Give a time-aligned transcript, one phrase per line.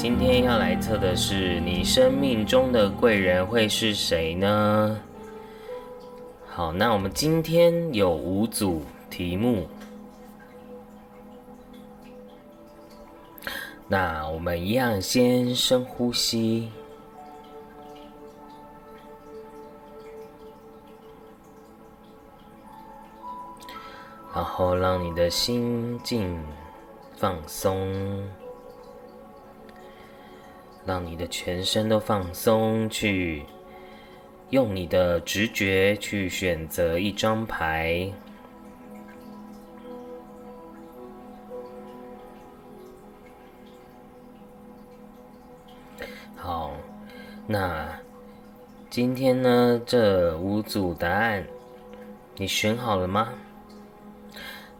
[0.00, 4.98] 今天要来测的是你生命中的贵人会是谁呢？
[6.46, 8.80] 好，那我们今天有五组
[9.10, 9.68] 题目，
[13.86, 16.72] 那我们一样先深呼吸，
[24.34, 26.42] 然后让你的心境
[27.18, 28.26] 放松。
[30.84, 33.44] 让你的全身都放松，去
[34.50, 38.10] 用你的直觉去选择一张牌。
[46.36, 46.72] 好，
[47.46, 47.86] 那
[48.88, 51.46] 今天呢，这五组答案
[52.36, 53.28] 你选好了吗？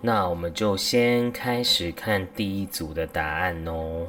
[0.01, 4.07] 那我们就先开始看第一组的答案哦。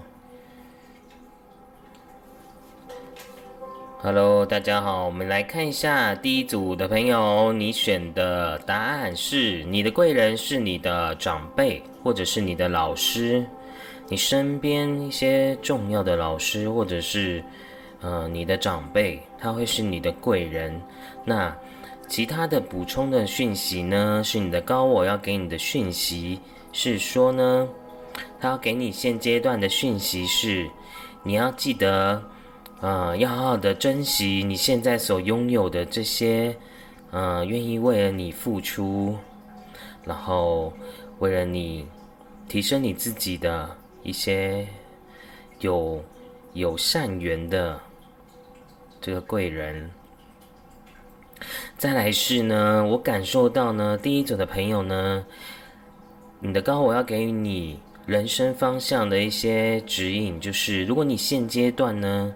[4.03, 13.45] Hello，大家好，我们来看一下第一组的朋友，你选的答案是你的贵人是你的长辈，或者是你的老师，
[14.07, 17.43] 你身边一些重要的老师，或者是
[17.99, 20.81] 呃你的长辈，他会是你的贵人。
[21.23, 21.55] 那
[22.07, 26.39] 其他的补充的讯息呢，是你的高我要给你的讯息，
[26.73, 27.69] 是说呢，
[28.39, 30.67] 他要给你现阶段的讯息是，
[31.21, 32.19] 你要记得。
[32.81, 36.57] 啊，要好好的珍惜你现在所拥有的这些，
[37.11, 39.15] 嗯，愿意为了你付出，
[40.03, 40.73] 然后
[41.19, 41.87] 为了你
[42.49, 44.67] 提升你自己的一些
[45.59, 46.03] 有
[46.53, 47.79] 有善缘的
[48.99, 49.91] 这个贵人。
[51.77, 55.23] 再来是呢，我感受到呢，第一组的朋友呢，
[56.39, 62.33] 你的高我要给予你人生方向的一些指引，就是如果你现阶段呢。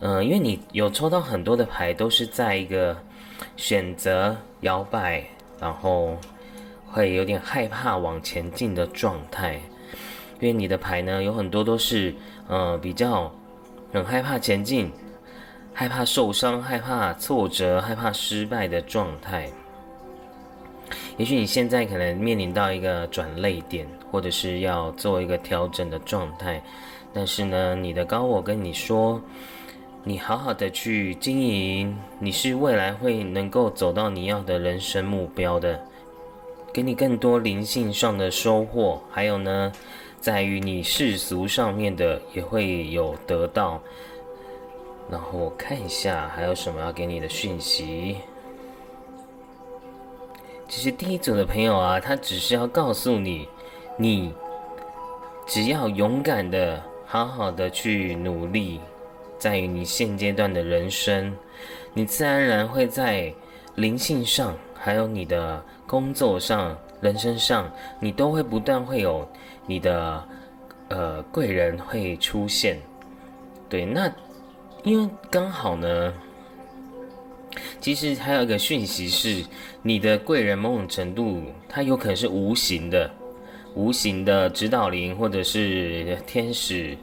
[0.00, 2.96] 嗯，因为你有抽到很多的牌，都是在一个
[3.56, 5.24] 选择摇摆，
[5.58, 6.16] 然后
[6.86, 9.60] 会有点害怕往前进的状态。
[10.38, 12.14] 因为你的牌呢，有很多都是
[12.46, 13.28] 呃比较
[13.92, 14.88] 很害怕前进，
[15.74, 19.50] 害怕受伤，害怕挫折，害怕失败的状态。
[21.16, 26.62] 也许你现在可能面临到一个转泪点，或者是要做一个调整的状态，
[27.12, 29.20] 但是呢，你的高我跟你说。
[30.08, 35.78] 你好好的去经营，你是未来会能够走到你要的人生目标的，
[36.72, 39.70] 给你更多灵性上的收获，还有呢，
[40.18, 43.82] 在于你世俗上面的也会有得到。
[45.10, 48.16] 然后我看一下还有什么要给你的讯息。
[50.66, 53.46] 其实第一组的朋友啊，他只是要告诉你，
[53.98, 54.32] 你
[55.46, 58.80] 只要勇敢的、好好的去努力。
[59.38, 61.32] 在于你现阶段的人生，
[61.94, 63.32] 你自然而然会在
[63.76, 69.26] 灵性上，还有你的工作上、人生上，你都会不断会有
[69.64, 70.28] 你的
[70.88, 72.78] 呃贵人会出现。
[73.68, 74.12] 对，那
[74.82, 76.12] 因为刚好呢，
[77.80, 79.44] 其实还有一个讯息是，
[79.82, 83.08] 你的贵人某种程度，它有可能是无形的、
[83.74, 86.98] 无形的指导灵，或者是天使、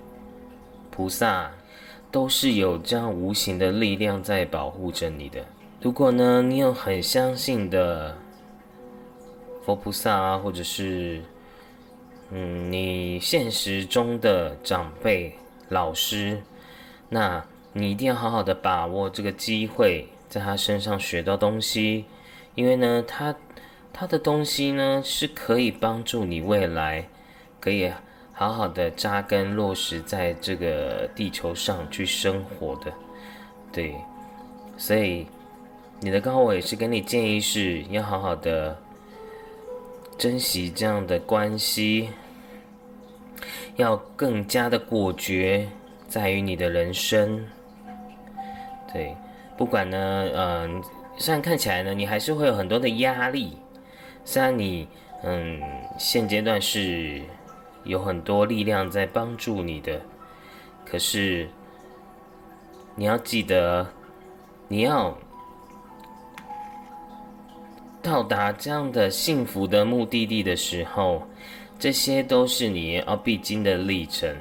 [0.92, 1.50] 菩萨。
[2.16, 5.46] 都是有这样无形的力量在保护着你的。
[5.82, 8.18] 如果呢，你有很相信的
[9.66, 11.22] 佛菩萨啊，或者是
[12.32, 15.34] 嗯，你现实中的长辈、
[15.68, 16.42] 老师，
[17.10, 22.06] 那你一定要好好的把握这个机会，在他身上学到东西，
[22.56, 23.36] 因为呢，他
[23.92, 27.10] 他的东西呢是可以帮助你未来
[27.60, 27.92] 可以。
[28.38, 32.92] 好好的扎根落实在这个地球上去生活的，
[33.72, 33.96] 对，
[34.78, 35.26] 所以
[36.02, 38.78] 你的高我也是跟你建议是要好好的
[40.18, 42.10] 珍惜这样的关系，
[43.78, 45.66] 要更加的果决
[46.10, 47.42] 在于你的人生，
[48.92, 49.16] 对，
[49.56, 50.84] 不管呢，嗯，
[51.18, 53.58] 虽然看起来呢，你还是会有很多的压力，
[54.26, 54.90] 虽然你，
[55.24, 55.62] 嗯，
[55.98, 57.22] 现阶段是。
[57.86, 60.02] 有很多力量在帮助你的，
[60.86, 61.48] 可是
[62.96, 63.88] 你要记得，
[64.68, 65.16] 你要
[68.02, 71.28] 到达这样的幸福的目的地的时候，
[71.78, 74.36] 这些都是你要必经的历程。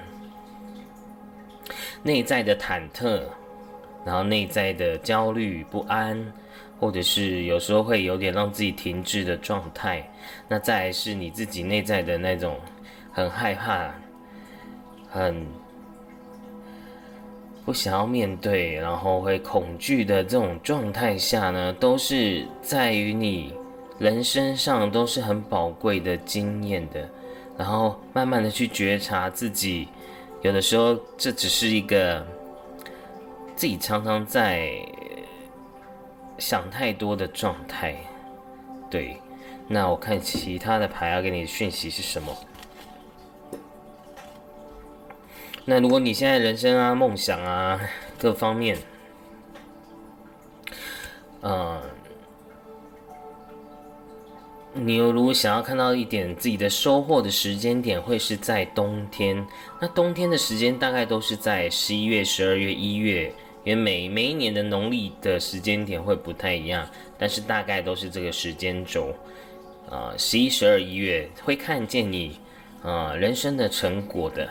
[2.03, 3.23] 内在的忐忑，
[4.05, 6.33] 然后内在的焦虑不安，
[6.79, 10.07] 或者是有时候会有点让自己停滞的状态，
[10.47, 12.59] 那再来是你自己内在的那种。
[13.15, 13.95] 很害怕，
[15.09, 15.47] 很
[17.65, 23.55] 不想要面对，然后会恐惧的这种状态下呢，都是在于你
[23.99, 27.09] 人生上都是很宝贵的经验的，
[27.57, 29.89] 然后慢慢的去觉察自己，
[30.43, 32.27] 有的时候这只是一个
[33.55, 34.73] 自己常常在
[36.37, 37.95] 想太多的状态，
[38.91, 39.17] 对。
[39.67, 42.37] 那我看其他的牌要给你的讯息是什么？
[45.67, 47.81] 那如果你现在人生啊、梦想啊
[48.19, 48.77] 各方面，
[51.41, 51.81] 嗯，
[54.75, 59.47] 你有如果想要看到一点自己的收获的时间点，会是在冬天。
[59.81, 63.33] 那冬天的时间大概都是在十一月、十二月、一月，
[63.65, 66.87] 因为每每一年的农历的时间点会不太一样，
[67.17, 69.15] 但是大概都是这个时间轴。
[69.91, 72.39] 啊，十一、十二、一月会看见你
[72.83, 74.47] 啊人生的成果的。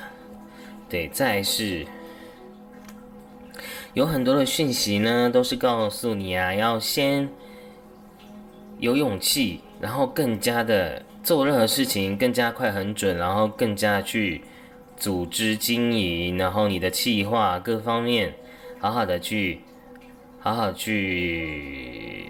[0.94, 1.88] 对，再是
[3.96, 7.28] 有很多的讯息呢，都是告诉你啊，要先
[8.78, 14.44] 有勇气，然后更加的做任何事情更加快、很准，然后更加去
[14.96, 18.32] 组织经营，然后你的计划各方面
[18.80, 19.62] 好好的去
[20.40, 22.30] 好好去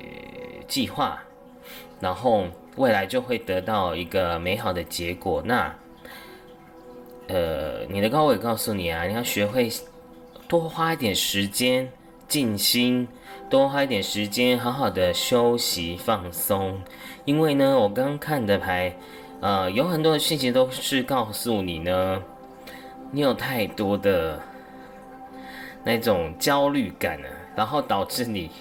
[0.70, 1.22] 计划，
[2.00, 2.46] 然后
[2.78, 5.44] 未来就会得到一个美好的结果。
[5.46, 5.76] 那。
[7.28, 9.72] 呃，你的高伟告诉你啊，你要学会
[10.48, 11.90] 多花一点时间
[12.28, 13.08] 静心，
[13.50, 16.82] 多花一点时间好好的休息放松。
[17.24, 18.94] 因为呢，我刚刚看的牌，
[19.40, 22.22] 呃，有很多的讯息都是告诉你呢，
[23.12, 24.42] 你有太多的
[25.86, 28.52] 那种焦虑感了，然后导致你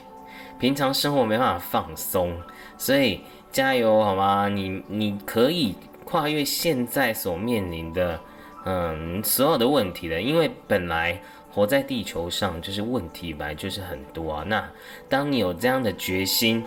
[0.61, 2.33] 平常生活没办法放松。
[2.79, 4.49] 所以加油好吗？
[4.49, 5.75] 你你可以
[6.05, 8.21] 跨越现在所面临的。
[8.65, 11.21] 嗯，所有的问题的，因为本来
[11.53, 14.45] 活在地球上就是问题本来就是很多啊。
[14.47, 14.71] 那
[15.09, 16.65] 当你有这样的决心，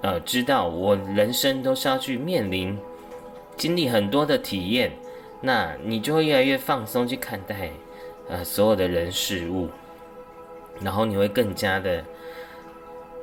[0.00, 2.78] 呃，知道我人生都是要去面临、
[3.56, 4.90] 经历很多的体验，
[5.42, 7.70] 那你就会越来越放松去看待
[8.28, 9.68] 呃所有的人事物，
[10.80, 12.02] 然后你会更加的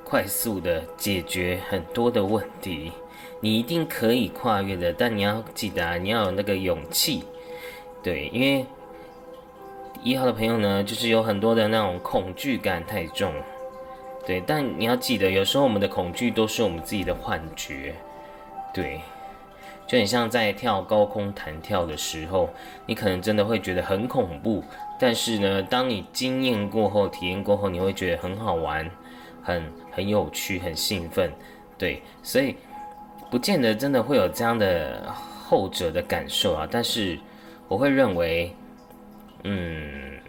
[0.03, 2.91] 快速的解决很多的问题。
[3.39, 7.23] 你一定可以跨越的，但你要记得啊，你要有那个勇气。
[8.03, 8.65] 对，因为
[10.03, 13.33] 一号的朋友呢，就是有很多的那种恐惧感太重，
[14.27, 14.41] 对。
[14.45, 17.95] 但你要记得，有时候我们的恐惧都是我们自己的幻觉，
[18.73, 18.99] 对。
[19.87, 22.49] 就很像在跳高空弹跳的时候，
[22.85, 24.61] 你可能真的会觉得很恐怖，
[24.99, 28.91] 但是呢，当你经验过后、体验过后，你会觉得很好玩、
[29.41, 31.31] 很很有趣、很兴奋，
[31.77, 32.01] 对。
[32.21, 32.57] 所以
[33.31, 35.09] 不见得真的会有这样的
[35.47, 37.17] 后者的感受啊，但是。
[37.73, 38.55] 我会认为，
[39.45, 40.19] 嗯，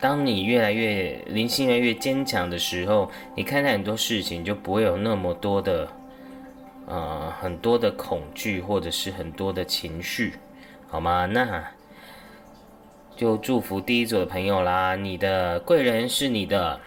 [0.00, 5.86] 当你越来越灵性越来越坚强的时候，你看待很多事情就不会有那么多的，
[6.86, 10.36] 呃，很多的恐惧或者是很多的情绪，
[10.88, 11.26] 好吗？
[11.26, 11.62] 那
[13.14, 16.80] 就祝福第一组的朋友啦，你的贵人是你的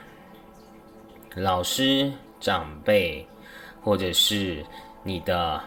[1.35, 3.27] 老师、长辈，
[3.83, 4.65] 或者是
[5.03, 5.61] 你的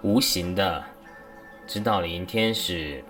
[0.00, 0.82] 无形的。
[1.68, 3.04] 知道灵天使、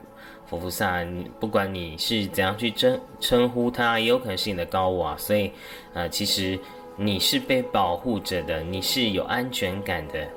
[0.44, 1.06] 佛菩萨，
[1.38, 5.52] 不管你是怎样去称称呼他，也有可能是你的高我，啊所以，
[5.94, 6.58] 呃，其实
[6.96, 10.28] 你是被保护着的，你是有安全感的。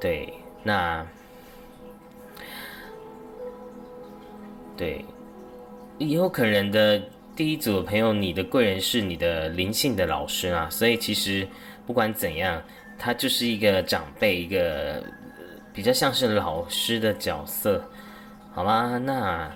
[0.00, 0.32] 对，
[0.62, 1.04] 那，
[4.76, 5.04] 对，
[5.98, 7.02] 也有可能的
[7.34, 11.48] 第一组的朋友，你的贵人是你的灵性的老师啊，所以其实
[11.84, 12.62] 不管怎样，
[12.96, 15.02] 他就是一个长辈，一个。
[15.78, 17.84] 比较像是老师的角色，
[18.52, 18.98] 好吗？
[18.98, 19.48] 那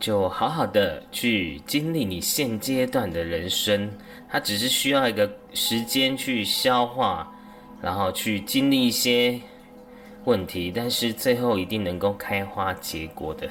[0.00, 3.90] 就好好的去经历你现阶段的人生，
[4.30, 7.30] 它只是需要一个时间去消化，
[7.82, 9.38] 然后去经历一些
[10.24, 13.46] 问题，但是最后一定能够开花结果的。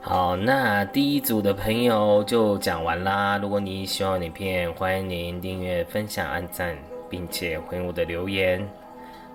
[0.00, 3.38] 好，那第一组的朋友就讲完啦。
[3.38, 6.76] 如果你喜欢影片，欢迎您订阅、分享、按赞，
[7.08, 8.68] 并且回我的留言。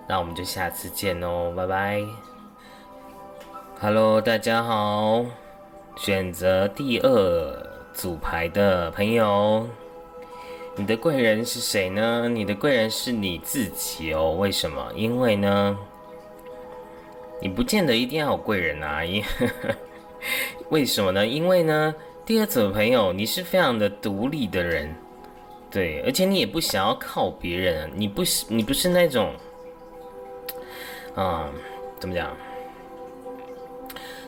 [0.08, 2.00] 那我们就下次见哦，拜拜。
[3.80, 5.24] Hello，大家好，
[5.96, 9.66] 选择第二组牌的朋友，
[10.76, 12.28] 你的贵人是谁呢？
[12.28, 14.36] 你的贵人是你自己哦。
[14.38, 14.92] 为什么？
[14.94, 15.76] 因为呢，
[17.42, 19.02] 你不见得一定要有贵人啊。
[19.04, 19.24] 因
[20.68, 21.26] 为什么呢？
[21.26, 21.92] 因为呢，
[22.24, 24.94] 第二组的朋友，你是非常的独立的人，
[25.68, 29.34] 对，而且你也不想要靠别人，你不是你不是那种。
[31.16, 31.50] 啊，
[31.98, 32.30] 怎么讲？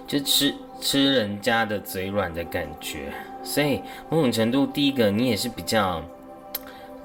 [0.07, 3.13] 就吃吃人家的嘴软的感觉。
[3.45, 3.81] 所以
[4.11, 6.03] 某种程度，第一个你也是比较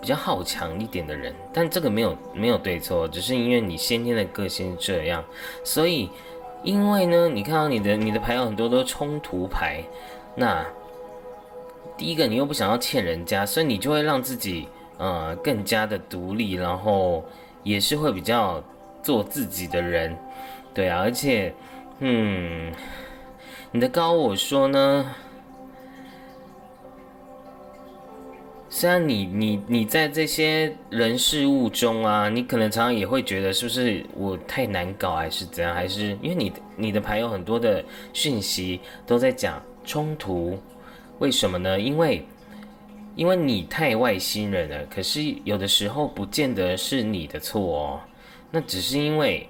[0.02, 5.24] 比较好强一点的人，但这个没有没有对错，只是因为你先天的个性这样。
[5.63, 6.10] 所以
[6.63, 9.84] 因为呢，你看到你的你的牌有很多都冲突牌，
[10.36, 10.66] 那
[11.98, 17.24] 第一个你又不想要欠人家，所以你就会让自己呃更加的独立，然后
[17.63, 18.63] 也是会比较
[19.04, 20.18] 做自己的人，
[20.74, 21.54] 对啊，而且
[22.00, 22.72] 嗯，
[23.72, 25.14] 你的高我说呢。
[28.76, 35.76] 虽然你你你在这些人事物中啊，你可能常常也会觉得是不是我太难搞，还是怎样？
[35.76, 40.58] 还是因为你你的牌有很多的讯息都在讲冲突，
[41.20, 41.80] 为什么呢？
[41.80, 42.26] 因为
[43.16, 44.84] 因为你太外星人了。
[44.88, 48.00] 可是有的时候不见得是你的错哦，
[48.56, 49.50] 那只是因为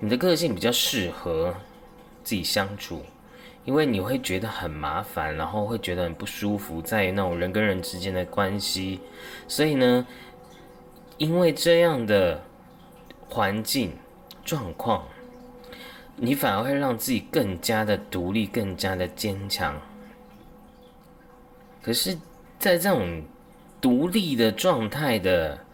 [0.00, 1.54] 你的个性比较适合
[2.24, 3.00] 自己相处。
[3.64, 9.00] 因为你会觉得很麻烦，然后会觉得很不舒服，在那种人跟人之间的关系，
[9.48, 10.06] 所以呢，
[11.18, 12.40] 因为这样的
[13.28, 13.90] 环境
[14.44, 15.02] 状况，
[16.14, 19.74] 你反而会让自己更加的独立，更加的坚强。
[21.82, 22.16] 可是，
[22.60, 23.24] 在这种
[23.80, 25.65] 独立的状态的。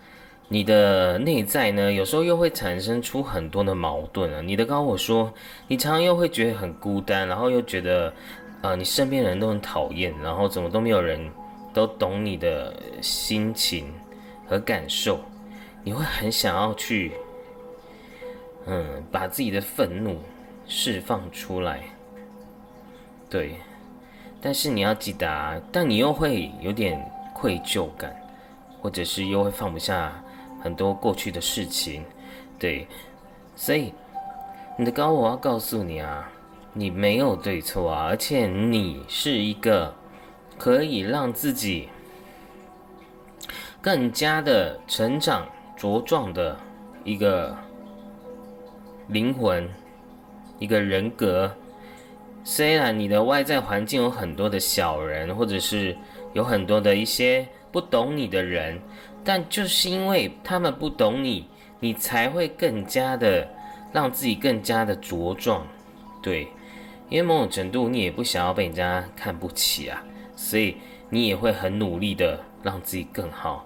[0.49, 4.43] 你的内在呢，有时候又会产生出很多的矛盾啊。
[4.43, 5.33] 你的高我说，
[5.67, 8.13] 你常常又会觉得很孤单，然后又觉得，
[8.61, 11.31] 呃，你身边的人都很讨厌，然后怎么都没有人
[11.73, 13.91] 都懂你的心情
[14.47, 15.21] 和感受，
[15.83, 17.13] 你会很想要去，
[18.67, 20.19] 嗯，把自己的愤怒
[20.67, 21.81] 释放出来，
[23.31, 23.55] 对，
[24.39, 28.15] 但是你要记得啊，但你又会有点愧疚感，
[28.83, 30.22] 或者是又会放不下。
[30.62, 32.04] 很多过去的事情，
[32.59, 32.87] 对，
[33.57, 33.92] 所以
[34.78, 36.31] 你的高我要告诉你啊，
[36.73, 39.92] 你没有对错啊，而且你是一个
[40.57, 41.88] 可以让自己
[43.81, 46.57] 更加的成长茁壮的
[47.02, 47.57] 一个
[49.09, 49.69] 灵魂，
[50.61, 51.52] 一个人格。
[52.45, 55.97] 虽然你的外在环境有很多的小人，或者是
[56.33, 58.81] 有很多的一些不懂你的人。
[59.25, 61.47] 但就是因为他们不懂你，
[61.81, 63.49] 你才会更加的
[63.93, 65.67] 让自己更加的茁壮，
[66.21, 66.49] 对，
[67.09, 70.02] 因为某种程度你也不想要被人家看不起啊，
[70.35, 70.76] 所以
[71.09, 73.64] 你也会很努力的让自己更好，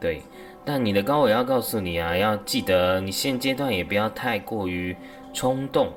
[0.00, 0.22] 对。
[0.64, 4.96] 但你的高我要告诉你啊，要记得你现阶段也不要太过于
[5.32, 5.92] 冲动，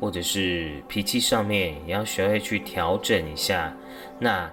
[0.00, 3.76] 或者是脾气上面也要学会去调整一下，
[4.18, 4.50] 那。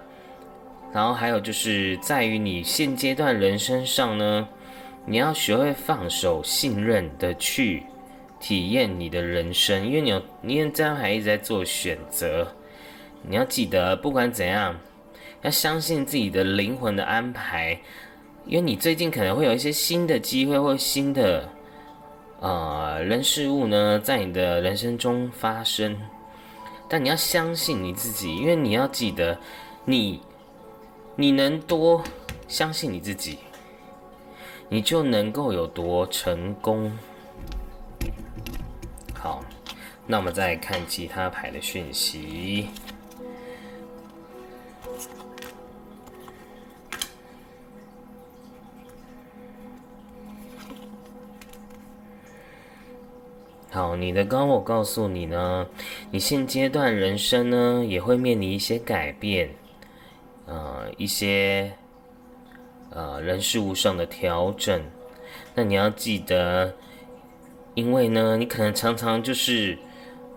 [0.92, 4.48] 然后还有就是在于你现阶段人生上呢，
[5.06, 7.84] 你要学会放手、信任的去
[8.40, 12.52] 体验你的人生，因为你有，因为这样还一直在做选择。
[13.22, 14.76] 你要记得，不管怎样，
[15.42, 17.78] 要相信自己的灵魂的安排，
[18.44, 21.48] 因为你最近可能会有一些新的机会或新的
[22.40, 25.96] 呃人事物呢，在你的人生中发生。
[26.88, 29.38] 但你要相信你自己，因为你要记得
[29.84, 30.20] 你。
[31.16, 32.02] 你能多
[32.48, 33.38] 相信你自己，
[34.68, 36.90] 你就能够有多成功。
[39.14, 39.44] 好，
[40.06, 42.68] 那我们再看其他牌的讯息。
[53.70, 55.66] 好，你的高我告诉你呢，
[56.10, 59.54] 你现阶段人生呢也会面临一些改变。
[60.50, 61.72] 呃，一些
[62.90, 64.82] 呃人事物上的调整，
[65.54, 66.74] 那你要记得，
[67.74, 69.78] 因为呢，你可能常常就是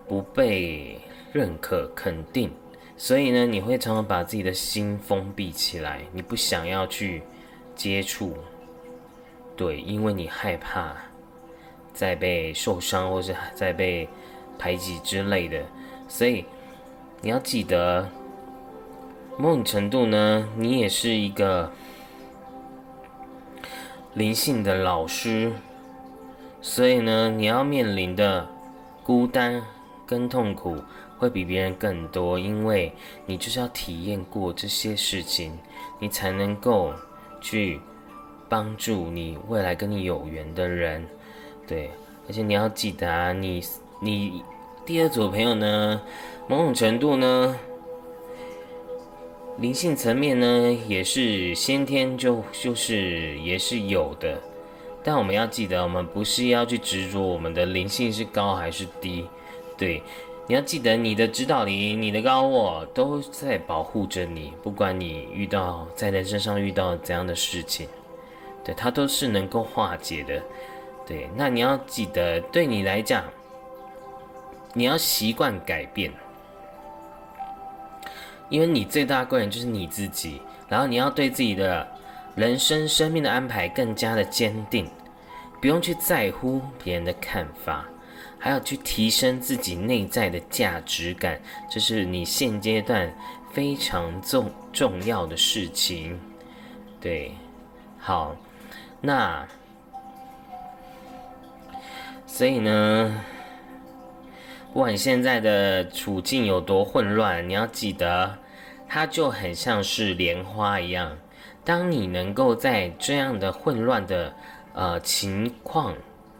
[0.06, 1.00] 不被
[1.32, 2.48] 认可、肯定，
[2.96, 7.24] 所以呢，你会常常把自己的心封闭起来，你不想要去
[7.74, 8.36] 接触，
[9.56, 10.94] 对，因为你害怕
[11.92, 14.08] 再被受伤，或是再被
[14.56, 15.60] 排挤之类的，
[16.06, 16.44] 所以
[17.20, 18.08] 你要记得。
[19.36, 21.72] 某种程度呢，你也是一个
[24.14, 25.52] 灵性的老师，
[26.62, 28.48] 所以呢，你要面临的
[29.02, 29.60] 孤单
[30.06, 30.78] 跟痛苦
[31.18, 32.92] 会比别人更多，因为
[33.26, 35.58] 你就是要体验过这些事情，
[35.98, 36.92] 你才能够
[37.40, 37.80] 去
[38.48, 41.04] 帮助你未来跟你有缘的人，
[41.66, 41.90] 对，
[42.28, 43.60] 而且你要记得啊，你
[44.00, 44.44] 你
[44.86, 46.00] 第二组朋友呢，
[46.46, 47.56] 某种程度呢。
[49.58, 54.36] 灵性层面呢，也是先天就就是也是有的，
[55.02, 59.24] 但我们要记得，我们不是要去执着我们的灵性是高还是低，
[59.78, 60.02] 对，
[60.48, 67.86] 你要记得，你的指导灵、你的高我都在保护着你，不管你遇到在人身上遇到怎样的事情，
[68.64, 70.42] 对它都是能够化解的。
[71.06, 73.22] 对，那你要记得，对你来讲，
[74.72, 76.12] 你要习惯改变，
[78.48, 80.40] 因为你最大贵人就是你自己。
[80.68, 81.86] 然后你要对自己的
[82.34, 84.88] 人生、生命的安排更加的坚定，
[85.60, 87.84] 不用去在乎别人的看法。
[88.38, 93.10] 还要去提升自己内在的价值感，这是你现阶段
[93.54, 96.20] 非常重重要的事情。
[97.00, 97.32] 对，
[97.98, 98.36] 好，
[99.00, 99.48] 那
[102.26, 103.24] 所以呢，
[104.74, 108.36] 不管现在的处境有多混乱，你要记得，
[108.88, 111.16] 它就很像是莲花一样。
[111.64, 114.34] 当你能够在这样的混乱的
[114.74, 115.94] 呃情况。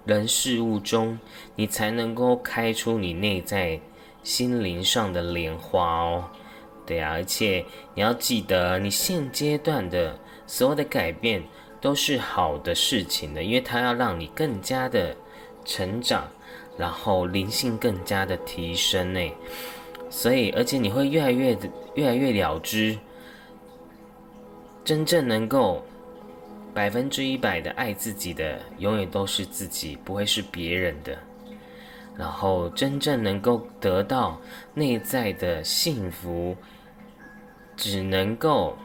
[0.04, 1.18] 人事物中，
[1.56, 3.80] 你才能够开出你内在
[4.22, 6.24] 心灵上的莲花哦。
[6.84, 7.64] 对啊，而且
[7.94, 11.42] 你要记得，你现阶段的所有的改变
[11.80, 15.16] 都是好的事情的，因为它要让你更加的
[15.64, 16.28] 成长，
[16.76, 19.20] 然后灵性更加的提升呢。
[20.10, 22.98] 所以，而且你会越来越的越来越了知，
[24.84, 25.84] 真正能够。
[26.74, 31.16] 百分之一百的爱自己的，永远都是自己，不会是别人的。
[32.16, 34.40] 然后，真正能够得到
[34.74, 36.56] 内在的幸福，
[37.76, 38.76] 只能够，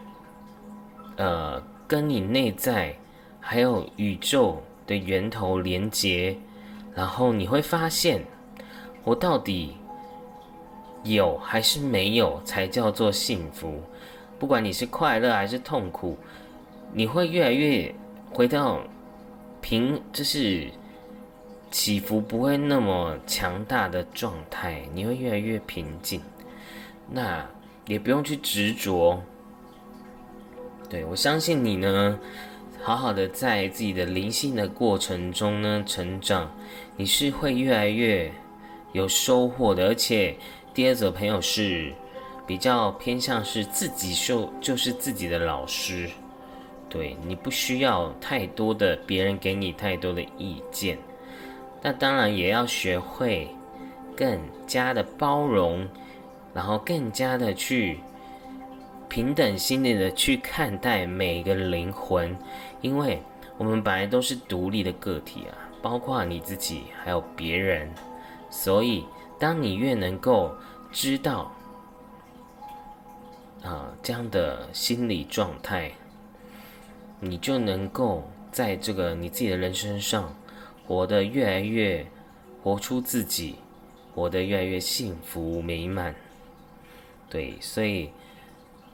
[1.15, 2.95] 呃，跟你内在
[3.39, 6.37] 还有宇宙的源头连接。
[6.95, 8.23] 然后你会发现，
[9.03, 9.75] 我到底
[11.03, 13.81] 有还是没有，才叫做幸福。
[14.37, 16.17] 不管你是快乐还是痛苦。
[16.91, 17.93] 你会越来越
[18.31, 18.79] 回到
[19.61, 20.67] 平，就是
[21.69, 26.19] 起伏不会那么强大的状态，你会越来越平静。
[27.07, 27.47] 那
[27.85, 29.21] 也不用去执着。
[30.89, 32.19] 对我相信你呢，
[32.81, 36.51] 好好的在自己的灵性的过程中呢成长，
[36.95, 38.31] 你是会越来越
[38.93, 39.87] 有收获的。
[39.87, 40.35] 而且
[40.73, 41.93] 第二组朋友是
[42.47, 46.09] 比较偏向是自己受，就是自己的老师。
[46.89, 50.97] 对你不需要太多的别人给你太多的意见，
[51.83, 53.47] 那当然也要学会
[54.15, 55.87] 更加的包容，
[56.51, 57.99] 然后更加的去
[59.09, 62.37] 平等心理的去看待每个灵魂，
[62.79, 63.21] 因为
[63.57, 67.91] 我们本来都是独立的个体啊，包括你自己还有别人，
[68.49, 69.03] 所以
[69.37, 70.55] 当你越能够
[70.91, 71.51] 知道
[73.63, 75.91] 啊这样的心理状态。
[77.21, 80.33] 你就能够在这个你自己的人生上
[80.87, 82.07] 活得越来越
[82.63, 83.55] 活出自己，
[84.15, 86.15] 活得越来越幸福美满。
[87.29, 88.09] 对，所以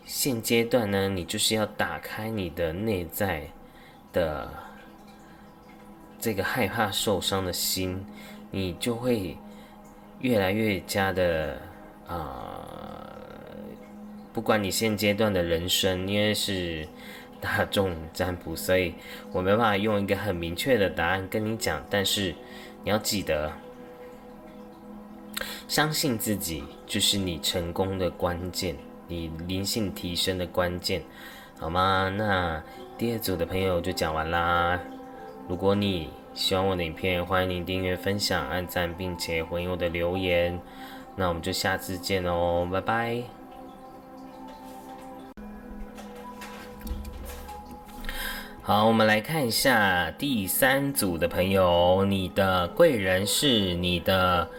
[0.06, 3.50] 现阶段呢，你就是要打开你的内在
[4.14, 4.50] 的
[6.20, 8.06] 这个害怕受伤的心，
[8.52, 9.38] 你就会
[10.20, 11.60] 越来越加的
[12.08, 13.12] 啊，
[14.32, 16.88] 不管你现阶段的人生，因为是。
[17.42, 18.96] 大众占卜，所以
[19.32, 21.86] 我没办法用一个很明确的答案跟你讲。
[21.92, 22.34] 但是
[22.84, 23.54] 你要记得，
[25.68, 28.76] 相信自己就是你成功的关键，
[29.08, 31.04] 你灵性提升的关键，
[31.60, 32.14] 好吗？
[32.18, 32.64] 那
[32.98, 34.80] 第二组的朋友就讲完啦。
[35.48, 40.60] 如果你喜欢我的影片，欢迎您订阅、分享、按赞，并且回应我的留言。
[41.16, 43.22] 那我们就下次见哦，拜拜。
[48.62, 54.50] 好，我们来看一下第三组的朋友，你的贵人是你的，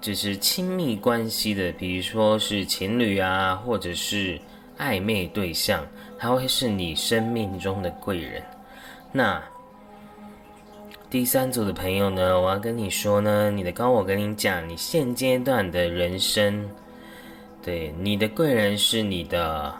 [0.00, 4.40] 就是亲密关系的，比如说是情侣啊，或者是
[4.78, 5.86] 暧昧对象，
[6.18, 8.42] 他会是你生命中的贵人。
[9.12, 9.42] 那
[11.10, 16.68] 第三组的朋友呢，我要跟你说呢，你的高我跟你讲，你现阶段的人生，
[17.62, 19.74] 对，你的贵人是你的。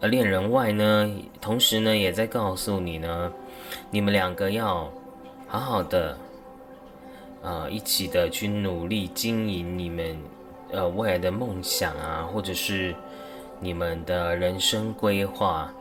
[0.00, 1.08] 而恋人外呢，
[1.40, 3.32] 同时呢，也在告诉你呢，
[3.88, 4.92] 你们两个要
[5.46, 6.18] 好好的，
[7.42, 10.16] 啊，一起的去努力经营你们
[10.70, 12.94] 呃未来的梦想啊，或者是
[13.60, 15.72] 你们的人生规划。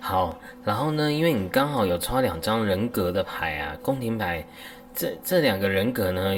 [0.00, 4.44] 好，然后呢，因为你刚好有抽两张人格的牌啊，宫廷牌，
[4.94, 6.34] 这这两个人格呢，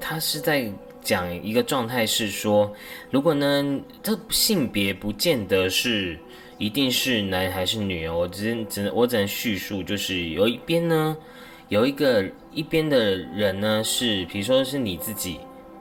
[0.00, 0.70] 它是在。
[1.02, 2.68] 讲一个状态是说，
[3.12, 6.18] 如果呢，这性别不见得是
[6.58, 11.16] 一定是男还是女哦，我只只能我只能叙述，就是有一边呢，
[11.68, 15.40] 有一个一边的人呢是，比如说是你自己，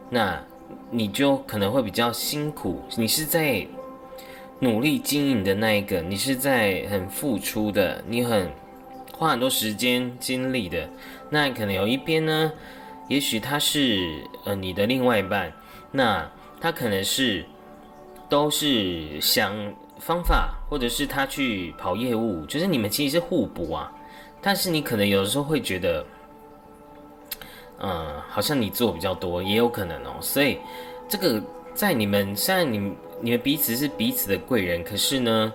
[0.10, 0.42] 那
[0.90, 2.82] 你就可能会比较辛苦。
[2.98, 3.66] 你是在
[4.60, 8.50] 努力经营的那一个，你是在很付出的，你很
[9.16, 10.90] 花很多时间精力的。
[11.30, 12.52] 那可能有一边呢，
[13.08, 15.54] 也许他是呃你的另外一半，
[15.92, 16.28] 那
[16.60, 17.46] 他可能是
[18.28, 19.54] 都是想
[20.00, 23.92] 方法，或者是他去跑业务，就是你们其实是互补啊。
[24.42, 26.06] 但是你可能有的时候会觉得，
[27.80, 30.12] 嗯，好像你做比较多，也有可能哦。
[30.22, 30.60] 所以
[31.10, 31.42] 这个
[31.74, 35.52] 在你们虽然你你们彼此是彼此的贵人，可是呢，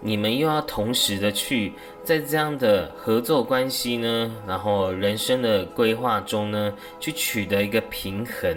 [0.00, 1.72] 你们又要同时的去
[2.04, 8.56] 在这样的合作关系呢，然后人生的规划中呢，去取得一个平衡。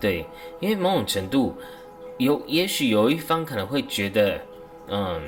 [0.00, 0.24] 对，
[0.60, 1.54] 因为某种程度
[2.16, 4.40] 有，也许有一方可能会觉得，
[4.88, 5.20] 嗯，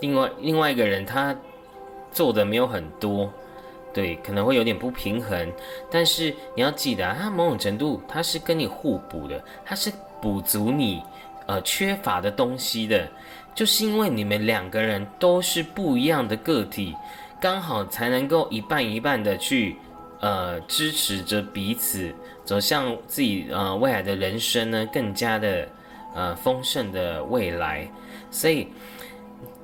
[0.00, 1.34] 另外另外一个人他。
[2.12, 3.32] 做的没有很多，
[3.92, 5.52] 对，可能会有点不平衡。
[5.90, 11.02] 但是你要记得啊，它某种程度它是跟你互补的，它是补足你
[11.46, 13.08] 呃缺乏的东西的。
[13.54, 16.94] 就是因为你们两个人都是不一样的个体，
[17.40, 19.76] 刚好才能够一半一半的去
[20.20, 25.68] 呃支持着彼此，走向自己呃未来的人生呢，更加的
[26.14, 27.88] 呃丰盛的未来。
[28.30, 28.68] 所以。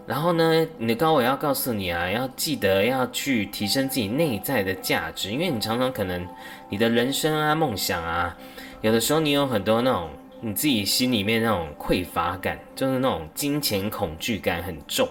[0.09, 6.27] 然后呢，你的高我要告诉你啊，要记得要去提升自己内在的价值，因为你常常可能
[6.71, 8.35] 你的人生啊、梦想啊，
[8.81, 10.09] 有的时候你有很多那种
[10.41, 15.07] 你自己心里面那种匮乏感，就是那种金钱恐惧感很重。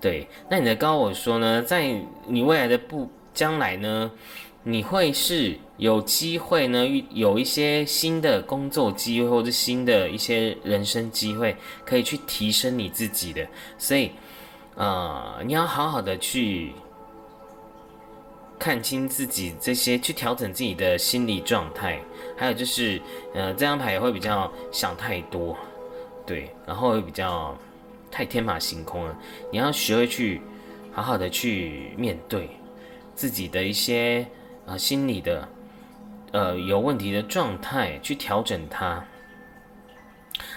[0.00, 1.94] 对，那你的高我说呢，在
[2.26, 4.10] 你未来的不将来呢？
[4.68, 13.46] 你会是有机会呢，有一些新的工作机会或者新的一些人生机会，可以去提升你自己的。
[13.78, 14.10] 所以，
[14.74, 16.72] 呃，你要好好的去
[18.58, 22.00] 看清自己这些，去调整自己的心理状态。
[22.36, 23.00] 还有就是，
[23.34, 25.56] 呃，这张牌也会比较想太多，
[26.26, 27.56] 对，然后会比较
[28.10, 29.16] 太天马行空了。
[29.52, 30.40] 你要学会去
[30.90, 32.50] 好好的去面对
[33.14, 34.26] 自己的一些。
[34.66, 35.48] 啊，心理的，
[36.32, 39.04] 呃，有问题的状态去调整它，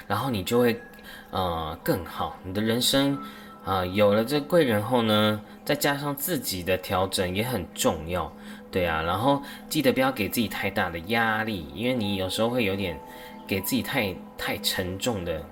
[0.08, 0.82] 然后你就会，
[1.30, 2.36] 呃，更好。
[2.44, 3.18] 你的人生，
[3.64, 8.34] 啊，有了这贵人后呢，再加上自己的调整也很重要，
[8.72, 9.04] 对啊。
[9.04, 13.00] 然后记得不要给自己太大的压力，因为你有时候会有点
[13.46, 15.46] 给自己太太沉重的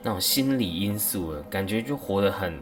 [0.00, 2.56] 那种心理因素了，感觉就活得很，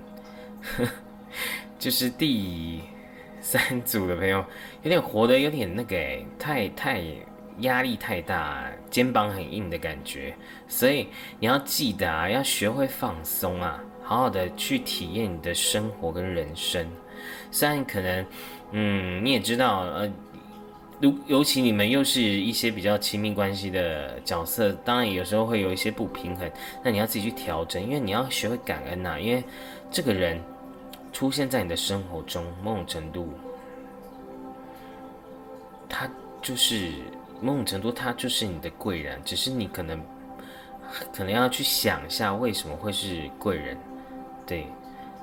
[1.78, 2.80] 就是第。
[3.42, 4.44] 三组的朋友
[4.82, 5.96] 有点活得有点那个
[6.38, 7.02] 太太
[7.60, 10.34] 压力太大，肩膀很硬的感觉，
[10.68, 16.86] 所以你要记得啊，要学会放松啊，好好的去体验你的生活跟人生。
[17.50, 18.26] 虽然可能，
[18.72, 20.10] 嗯，你也知道，呃，
[21.00, 26.50] 如尤其你们又是一些比较亲密关系的角色，当然有时候会有一些不平衡，
[26.82, 29.42] 那你要自己去调整，因为你要学会感恩呐，因为
[29.90, 30.40] 这个人。
[31.12, 33.32] 出现在你的生活中，某种程度，
[35.88, 36.08] 他
[36.40, 36.92] 就是
[37.40, 39.20] 某种程度，他就是你的贵人。
[39.24, 40.00] 只是你可能
[41.12, 43.76] 可能要去想一下，为什么会是贵人？
[44.46, 44.66] 对，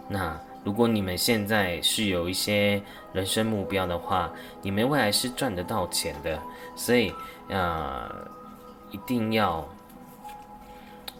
[0.07, 2.81] 那如果你们现在是有一些
[3.13, 6.39] 人生目标的话，你们未来是赚得到钱的，
[6.75, 7.13] 所以
[7.49, 8.13] 啊，
[8.91, 9.67] 一定要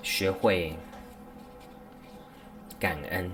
[0.03, 0.77] 学会
[2.77, 3.31] 感恩。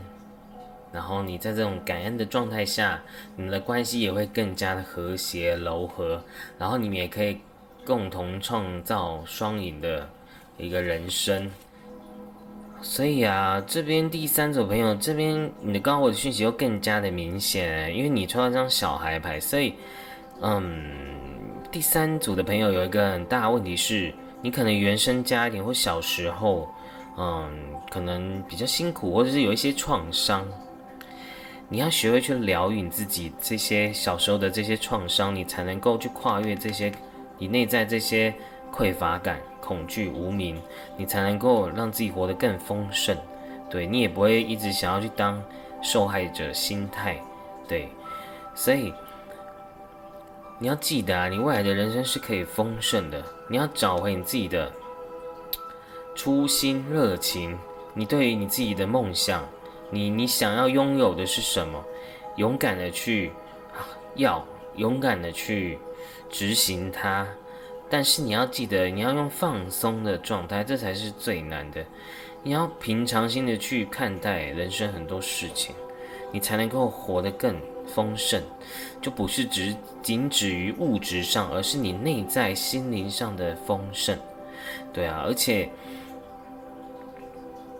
[0.94, 3.02] 然后你在这种感恩的状态下，
[3.36, 6.24] 你们的关系也会更加的和谐柔和，
[6.60, 7.40] 然后你们也可以
[7.84, 10.08] 共同创造双赢的
[10.58, 11.50] 一个人生。
[12.80, 19.74] 所以啊，这边第三组朋友这边你的高我的讯息又更加的明显，因为你抽到这张小孩牌，所以
[20.42, 20.94] 嗯，
[21.72, 26.70] 第三组的朋友有一个很大问题是，你可能原生家庭或小时候
[27.18, 27.50] 嗯，
[27.90, 30.46] 可能比较辛苦，或者是有一些创伤。
[31.70, 36.92] 你要学会去疗愈你自己这些小时候的这些创伤，你才能够去跨越这些
[37.40, 38.34] 你内在这些
[38.72, 40.62] 匮乏感、恐惧、无名，
[40.98, 43.18] 你才能够让自己活得更丰盛。
[43.70, 45.44] 对你也不会一直想要去当
[45.82, 47.18] 受害者心态。
[47.68, 47.90] 对，
[48.54, 48.94] 所以
[50.60, 53.24] 你要记得啊，你未来的人生是可以丰盛的。
[53.48, 54.72] 你要找回你自己的
[56.14, 57.58] 初心、热情，
[57.96, 59.44] 你对于你自己的梦想。
[59.94, 61.86] 你你想要拥有的是什么？
[62.38, 63.32] 勇敢的去
[64.16, 64.44] 要，
[64.76, 65.78] 勇敢的去
[66.32, 67.28] 执行它。
[67.92, 71.86] 但是你要记得，你要用放松的状态，这才是最难的。
[72.42, 75.76] 你要平常心的去看待人生很多事情，
[76.32, 78.42] 你才能够活得更丰盛，
[79.00, 84.18] 就不是只仅止于物质上，而是你内在心灵上的丰盛。
[84.92, 85.70] 对啊，而且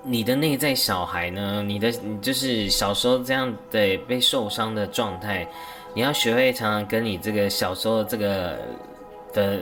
[0.04, 5.48] 你的内在小孩呢，你的你就是小时候这样的被受伤的状态，
[5.94, 8.60] 你要学会常常跟你这个小时候这个
[9.34, 9.60] 的，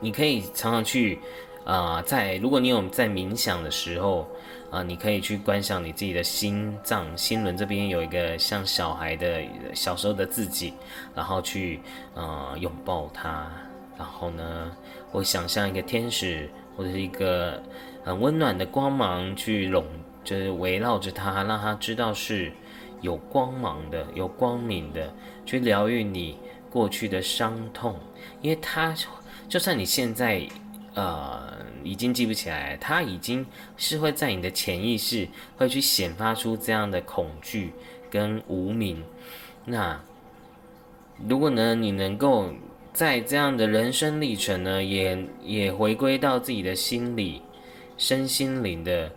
[0.00, 1.18] 你可以常常去
[1.64, 4.28] 啊，在如果你有在冥想的时候。
[4.70, 9.40] 啊，你可以去观想你自己的心脏、心轮这边有一个像小孩的
[9.72, 10.74] 小时候的自己，
[11.14, 11.80] 然后去
[12.14, 13.48] 呃拥抱他，
[13.96, 14.72] 然后呢，
[15.12, 17.62] 我想象一个天使或者是一个
[18.04, 19.84] 很温暖的光芒去笼，
[20.22, 22.52] 就是围绕着他，让他知道是
[23.00, 25.12] 有光芒的、有光明的，
[25.44, 26.36] 去疗愈你
[26.70, 27.98] 过去的伤痛，
[28.40, 28.94] 因为他
[29.48, 30.46] 就算你现在。
[30.96, 31.42] 呃，
[31.82, 33.44] 已经记不起来，他已经
[33.76, 37.72] 是会在你的潜意识会去显发出这样的恐惧
[38.08, 39.02] 跟无名。
[39.64, 40.00] 那
[41.28, 42.48] 如果呢，你能够
[42.92, 47.42] 在这样的人生历程呢，也也回归到自己的心里、
[47.96, 49.10] 身心灵的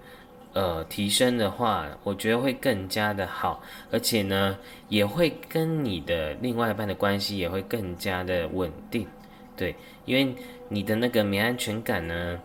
[0.54, 3.62] 呃提升的话，我觉得会更加的好，
[3.92, 4.58] 而且呢，
[4.90, 9.08] 也会跟你的另外一半的关系也会更加的稳定。
[9.56, 10.36] 对，因为。
[10.70, 12.42] 你的那个没安全感呢，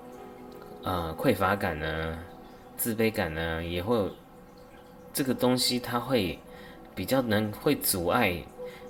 [0.85, 2.17] 呃，匮乏感呢，
[2.77, 3.99] 自卑感呢，也会
[5.13, 6.39] 这个东西，它会
[6.95, 8.41] 比较能会阻碍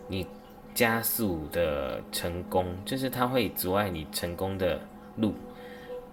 [0.07, 0.27] 你
[0.75, 4.79] 加速的成功，就是它会阻碍你成功的
[5.17, 5.33] 路。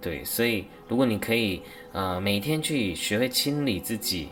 [0.00, 4.28] 对，所以如果你可以呃每天去学会清理自己。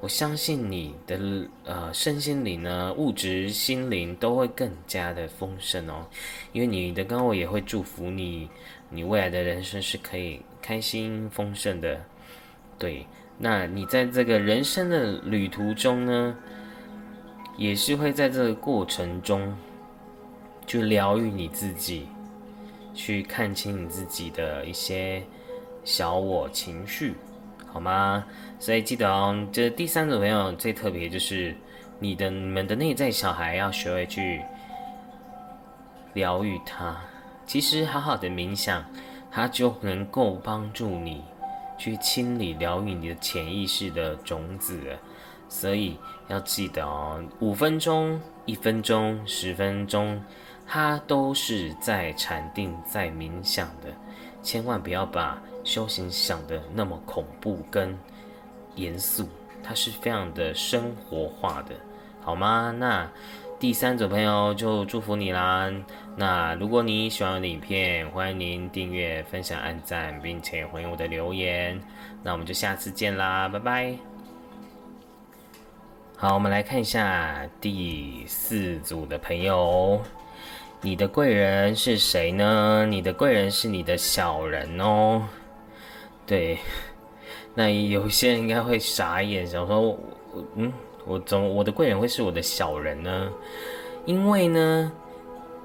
[0.00, 1.16] 我相信你的
[1.64, 6.04] 呃身心灵呢，物质心灵都会更加的丰盛哦，
[6.52, 8.48] 因为你的高我也会祝福你，
[8.90, 12.04] 你未来的人生是可以开心丰盛的。
[12.80, 13.06] 对，
[13.38, 16.36] 那你在这个人生的旅途中呢，
[17.56, 19.56] 也是会在这个过程中，
[20.66, 22.08] 去疗愈你自己，
[22.94, 25.22] 去看清你自己的一些
[25.84, 27.14] 小我情绪。
[27.72, 28.26] 好吗？
[28.58, 31.56] 所以记得哦，这第三种朋友最特别就是
[31.98, 34.42] 你的、你们的内在小孩要学会去
[36.12, 37.00] 疗愈他。
[37.46, 38.84] 其实好好的冥想，
[39.30, 41.22] 它就能够帮助你
[41.78, 44.78] 去清理、疗愈你的潜意识的种子。
[45.48, 45.96] 所以
[46.28, 50.22] 要记得哦，五分钟、一分钟、十分钟，
[50.74, 53.94] 它都是在禅定、在冥想的，
[54.42, 55.38] 千万不要把。
[55.64, 57.96] 修行想的那么恐怖跟
[58.74, 59.28] 严肃，
[59.62, 61.74] 它是非常的生活化的，
[62.22, 62.74] 好吗？
[62.76, 63.06] 那
[63.60, 65.70] 第三组朋友就祝福你啦。
[66.16, 71.78] 那如果你喜欢我的影片，欢迎您订阅、分享、按赞，并且回应我的留言。
[72.22, 73.94] 那我们就下次见啦，拜拜。
[76.16, 80.00] 好，我们来看一下第四组的朋友，
[80.84, 82.84] 你的贵人是谁呢？
[82.90, 85.22] 你的贵人是你的小人哦。
[86.26, 86.58] 对，
[87.54, 89.96] 那有些人应该会傻眼，想说，
[90.56, 90.72] 嗯，
[91.06, 93.30] 我怎么我的贵人会是我的小人呢？
[94.06, 94.90] 因为呢，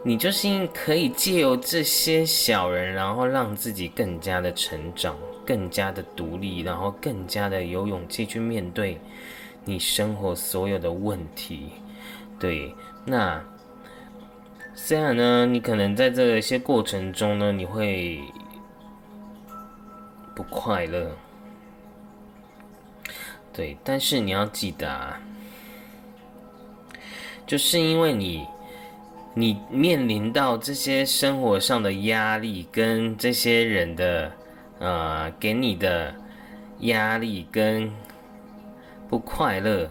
[0.03, 8.99] 你就是可以借由这些小人，然后让自己更加的成长，更加的独立，然后更加的有勇气去面对
[9.65, 11.69] 你生活所有的问题。
[12.39, 12.71] 对，
[13.03, 13.43] 那
[14.80, 18.22] 虽然呢，你可能在这些过程中呢，你会。
[20.36, 21.18] 不快乐，
[23.52, 25.20] 对，但是你要记得啊，
[27.48, 28.46] 就是因为你，
[29.34, 34.32] 你面临到这些生活上的压力，跟这些人的
[34.78, 36.13] 呃给你的
[36.82, 37.92] 压力跟
[39.10, 39.90] 不快乐，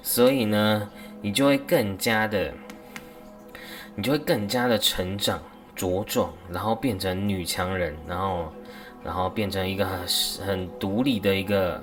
[0.00, 2.54] 所以呢，你就会更加的，
[4.00, 5.38] 你就会更加的成长
[5.76, 8.50] 茁壮，然后变成女强人，然后。
[9.02, 11.82] 然后变成一个很很独立的一个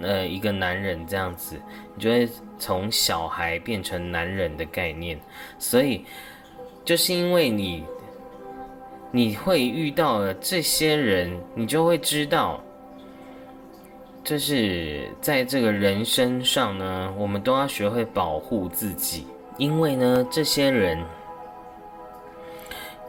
[0.00, 1.54] 呃一个男人这样子，
[1.94, 2.28] 你就会
[2.58, 5.16] 从小孩变成男人的概念。
[5.56, 6.04] 所以
[6.84, 7.84] 就是因为你
[9.12, 12.60] 你会遇到了这些人，你就会知道，
[14.24, 19.28] 就是在这个人身上呢，我们都要学会保护自己，
[19.58, 20.98] 因为呢，这些人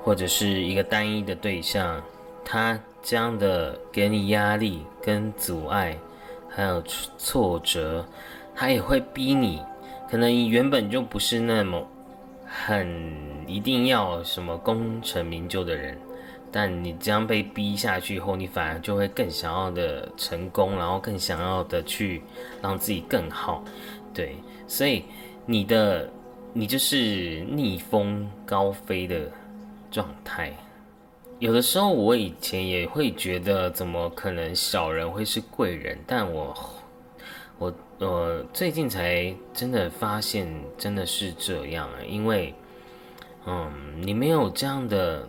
[0.04, 2.02] 或者是一个单一的对象，
[2.46, 2.80] 他。
[3.06, 5.94] 这样的给你压力跟阻碍，
[6.50, 6.82] 还有
[7.18, 8.06] 挫折，
[8.56, 9.62] 他也会逼你。
[10.10, 11.86] 可能你原本就不是那么
[12.46, 13.14] 很
[13.46, 15.98] 一定要什么功成名就的人，
[16.50, 22.22] 但你这样被逼下去后，你反而就会更想要的成功，然后更想要的去
[22.62, 23.62] 让自己更好。
[24.14, 25.04] 对，所以
[25.46, 26.10] 你的
[26.54, 29.30] 你就是逆风高飞的
[29.94, 30.52] 状态。
[31.38, 36.00] 有的时候，我以前也会觉得，怎么可能小人会是贵人？
[36.08, 36.58] 但我，
[37.60, 41.90] 我，我最近才真的发现，真的是这样！
[42.08, 42.54] 因为，
[43.46, 45.28] 嗯，你没有这样的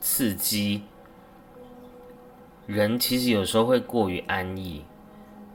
[0.00, 0.82] 刺激，
[2.66, 4.84] 人其实有时候会过于安逸，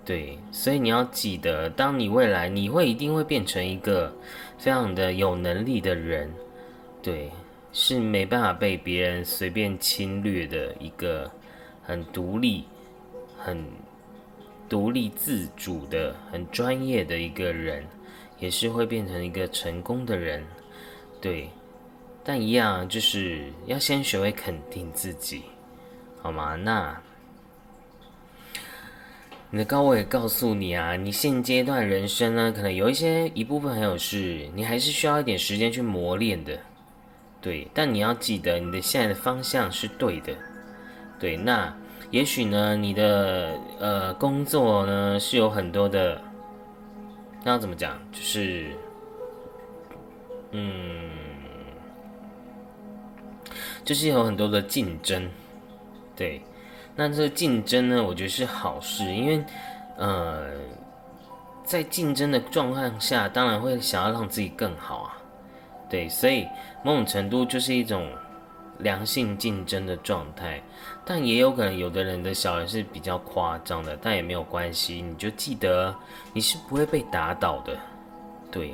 [0.05, 4.13] 对，所以你要记得，当你未来，你会一定会变成一个
[4.57, 6.31] 非常的有能力的人，
[7.01, 7.29] 对。
[7.73, 11.29] 是没办法被别人随便侵略的一个
[11.81, 12.63] 很独立、
[13.37, 13.65] 很
[14.69, 17.83] 独立自主的、很专业的一个人，
[18.39, 20.45] 也是会变成一个成功的人，
[21.19, 21.49] 对。
[22.23, 25.41] 但一样就是要先学会肯定自己，
[26.21, 26.55] 好吗？
[26.55, 27.01] 那
[29.49, 36.57] 你的高我也告诉你啊，你现阶段人生呢，可能有一些一部分很有事，你还是需要一点时间去磨练的。
[37.43, 40.33] 对，但你要记得，你的现在的方向是对的。
[41.19, 41.75] 对，那
[42.09, 46.21] 也许呢，你的呃工作呢是有很多的，
[47.43, 47.99] 那要怎么讲？
[48.13, 48.71] 就是，
[50.51, 51.09] 嗯，
[53.83, 55.29] 就是有很多的竞争。
[56.15, 56.41] 对，
[56.95, 59.43] 那这个竞争呢，我觉得是好事，因为
[59.97, 60.49] 呃，
[61.65, 65.17] 在竞争的状况下，当然会想要让自己更好啊。
[65.93, 66.47] 对，所以
[66.81, 68.09] 某种程度就是一种
[68.79, 70.59] 良性竞争的状态，
[71.05, 75.95] 但也有可能有的人的小人是比较夸张的，但也没有关系，你就记得
[76.33, 77.77] 你是不会被打倒的，
[78.49, 78.73] 对，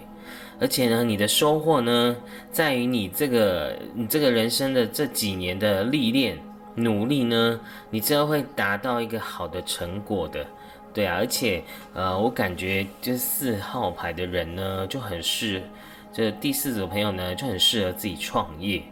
[0.61, 2.15] 而且呢，你的收获呢，
[2.53, 6.39] 在于你这个你这个人生的这几年的历练
[6.73, 10.47] 努力呢，你最后会达到一个好的成果的，
[10.93, 11.61] 对啊，而且
[11.93, 15.61] 呃，我感觉就四号牌的人呢，就很是。
[16.19, 18.83] 这第四组朋友呢，就很适合自己创业，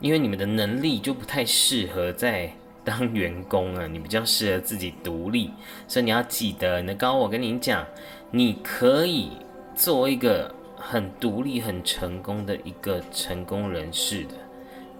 [0.00, 2.50] 因为你们的能力就不太适合在
[2.82, 5.52] 当员工啊，你比较适合自己独立，
[5.86, 7.86] 所以你要记得，你的高我跟你讲，
[8.32, 9.30] 你可以
[9.76, 14.34] 做一个很独立、很成功的一个成功人士的，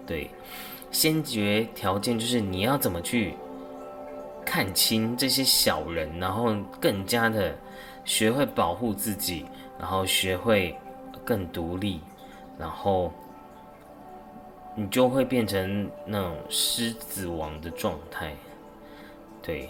[0.05, 0.31] 对，
[0.89, 3.33] 先决条件就是你要怎么去
[4.45, 7.53] 看清这些小人，然后更加的
[8.05, 9.45] 学会保护自己，
[9.77, 10.73] 然后学会。
[11.27, 11.99] 更独立，
[12.57, 13.11] 然后
[14.75, 18.33] 你就会变成那种狮子王的状态，
[19.41, 19.69] 对，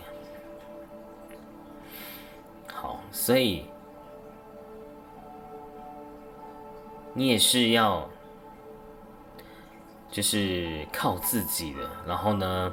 [2.71, 3.65] 好，所以
[7.15, 8.07] 你也是要
[10.11, 12.71] 就是靠自己的，然后呢，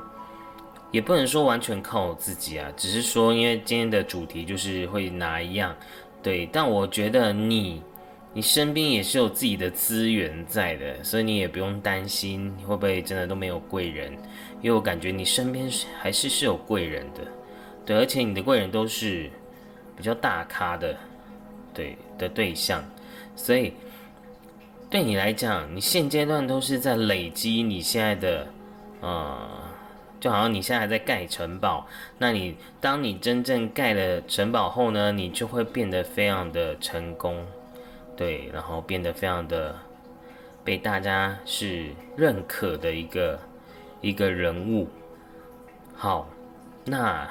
[0.91, 5.75] 也不能说完全靠自己啊，只是说因为今天的主题就是会拿一样，
[6.23, 7.83] 对，但我觉得你。
[8.35, 14.13] 你身边也是有自己的资源在的，所以你也不用担心会不会真的都没有贵人，
[14.61, 15.71] 因为我感觉你身边
[16.01, 17.21] 还是是有贵人的，
[17.87, 19.31] 对，而且你的贵人都是
[19.97, 20.97] 比较大咖的，
[21.73, 22.85] 对的对象，
[23.37, 23.73] 所以
[24.91, 28.47] 对你来讲，你现阶段都是在累积你现在的，
[29.01, 29.39] 呃，
[30.19, 31.87] 就好像你现在还在盖城堡，
[32.19, 37.47] 那你当你真正盖了城堡后呢，你就会变得非常的成功。
[38.17, 39.75] 对，然后变得非常的
[40.65, 43.41] 被大家是认可的一个
[44.01, 44.89] 一个人物。
[45.97, 46.29] 好，
[46.85, 47.29] 那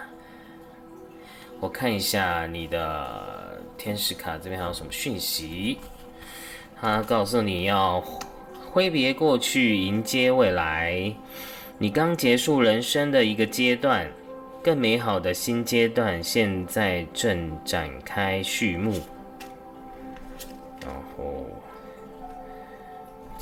[1.60, 5.78] 我看一下你的天使卡这边还有什么讯息？
[6.80, 8.04] 他告诉你要
[8.70, 11.14] 挥别过去，迎接未来。
[11.78, 14.12] 你刚结束人生的一个阶段，
[14.62, 19.00] 更美好的新阶段现在正展开序幕。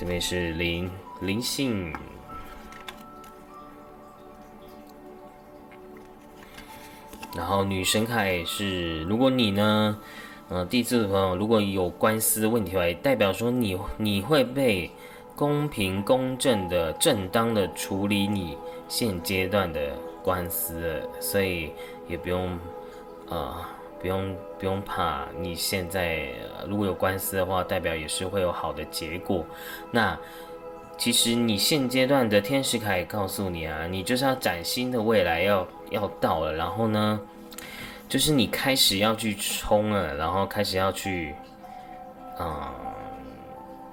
[0.01, 0.89] 这边是灵
[1.19, 1.93] 灵性，
[7.35, 9.99] 然后女神卡也是，如果你呢，
[10.49, 14.89] 呃，第四的朋友如果有官司问题的话，也代表说你你会被
[15.35, 21.71] 公平公正的正当的处理你现阶段的官司，所以
[22.07, 22.57] 也不用
[23.29, 23.55] 呃。
[24.01, 26.29] 不用不用怕，你现在
[26.67, 29.45] 如果有官司的话，代表也是会有好的结果。
[29.91, 30.17] 那
[30.97, 37.21] 其实你现阶段的天使卡也告诉你啊，你就是要崭新的未来要要到了，然后呢，
[38.09, 41.35] 就是你开始要去冲了，然后开始要去，
[42.39, 42.73] 嗯，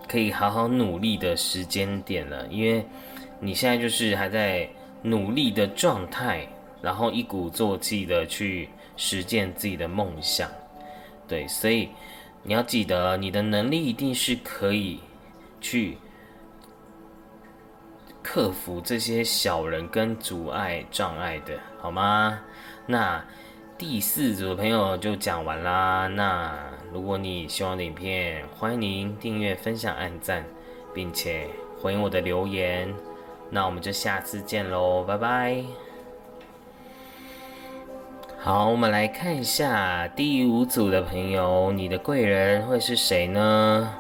[0.09, 2.83] 可以好好努力的时间点了，因为
[3.41, 4.67] 你现在就是还在
[5.03, 6.47] 努力的状态，
[6.81, 8.71] 然后一鼓作气的去。
[8.99, 10.51] 实践自己的梦想，
[11.29, 11.89] 对，所以，
[12.43, 14.99] 你要记得，你的能力一定是可以
[15.61, 15.97] 去
[18.23, 22.41] 克服这些小人跟阻碍障碍的，好吗？
[22.87, 23.25] 那
[23.79, 26.09] 第四组的朋友就讲完啦。
[26.09, 26.59] 那
[26.93, 30.45] 如果你喜欢的影片，欢迎您订阅、分享、按赞，
[30.93, 31.47] 并且
[31.81, 32.93] 回应我的留言。
[33.49, 35.88] 那我们就下次见喽，拜拜。
[38.49, 43.95] 好，我们来看一下第五组的朋友，你的贵人会是谁呢？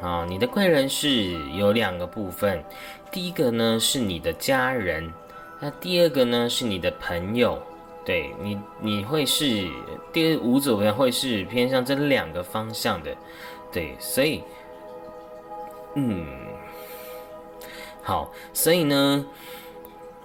[0.00, 2.64] 好，你的贵人是有两个部分，
[3.10, 5.12] 第一个呢是你的家人，
[5.60, 7.62] 那第二个呢是你的朋友。
[8.06, 9.68] 对你，你会是
[10.14, 13.14] 第五组朋友会是偏向这两个方向的，
[13.70, 14.42] 对，所以，
[15.94, 16.26] 嗯。
[18.02, 19.26] 好，所以呢，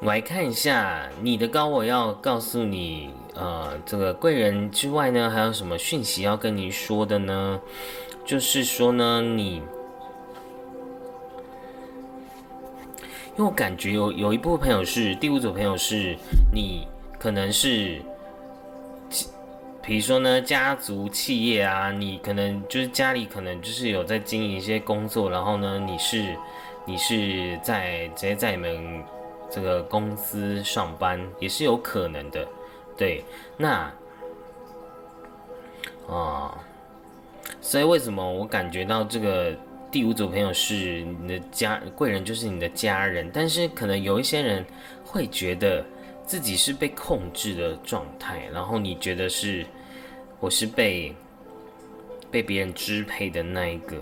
[0.02, 7.60] 我来看一下你的高我要告诉你，呃，这个贵人之外呢，还有什么讯息要跟你说的呢？
[8.24, 9.56] 就是说呢，你，
[13.36, 16.16] 因为我感觉有有一部分朋友是第五组朋友是
[16.54, 16.88] 你，
[17.20, 18.02] 可能是，
[19.82, 26.38] 比如说呢，家族企业啊，你可能就是家里可能就是有在经营一些工作，然后呢，你是。
[26.86, 29.04] 你是在直接在你们
[29.52, 32.48] 这个公司上班也是有可能的，
[32.96, 33.24] 对，
[33.58, 33.92] 那
[36.08, 36.58] 啊，
[37.62, 39.56] 所以为什么我感觉到这个
[39.92, 44.66] 第五组朋友是你的家贵人，就是你的家人，但是可能有一些人
[45.04, 45.84] 会觉得
[46.26, 49.66] 自己是被控制的状态，然后你觉得是
[50.40, 51.16] 我是被
[52.30, 53.98] 被别人支配的那一个。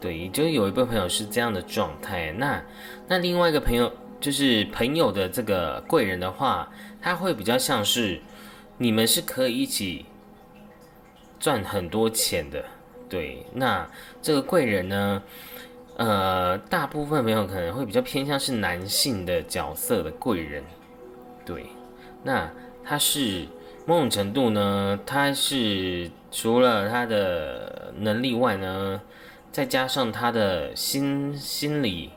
[0.00, 2.32] 对，就有一部分朋友是这样的状态。
[2.32, 2.62] 那
[3.06, 8.20] 那另外一个朋友，就是朋友的这个贵人的话，他会比较像是
[8.78, 10.04] 你们是可以一起
[11.38, 12.64] 赚很多钱的。
[13.08, 13.88] 对，那
[14.20, 15.22] 这个贵人呢，
[15.96, 20.62] 呃，大部分朋友可能会比较偏向是男性的角色的贵人。
[21.44, 21.66] 对，
[22.22, 22.50] 那
[22.84, 23.46] 他是
[23.86, 29.00] 某种程度呢，他是除了他的能力外呢。
[29.52, 32.12] 再加上他的心心理，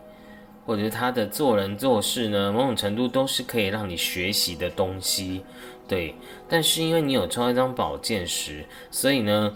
[0.65, 5.43] 或者是他的做人做事呢，某种程度都是可以让你学习的东西，
[5.87, 6.15] 对。
[6.47, 9.55] 但是因为你有抽一张宝剑十，所以呢，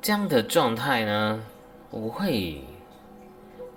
[0.00, 1.42] 这样的状态呢，
[1.90, 2.62] 我会因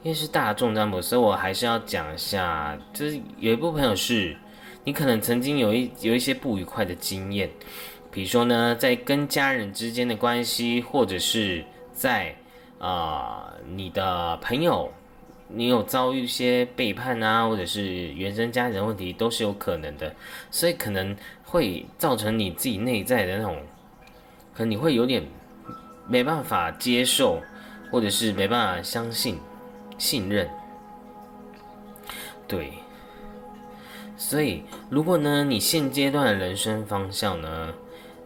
[0.05, 4.37] 为是大众占卜，所以我还是要讲一下，就是有一部分朋友是，
[4.83, 7.49] 你可能曾经有一有一些不愉快的经验，
[8.11, 11.63] 比如说呢，在跟家人之间的关系，或者是。
[11.91, 12.33] 在
[12.77, 14.89] 啊，你的朋友，
[15.49, 20.15] 你有遭遇一些背叛啊，或者是原生家庭问题，都是有可能的，
[20.49, 23.57] 所以可能会造成你自己内在的那种，
[24.53, 25.23] 可能你会有点
[26.07, 27.41] 没办法接受，
[27.91, 29.37] 或者是没办法相信、
[29.97, 30.49] 信任。
[32.47, 32.73] 对，
[34.15, 37.73] 所以如果呢，你现阶段的人生方向呢，